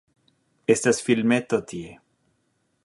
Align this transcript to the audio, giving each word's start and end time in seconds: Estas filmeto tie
Estas 0.75 1.01
filmeto 1.09 1.61
tie 1.73 1.93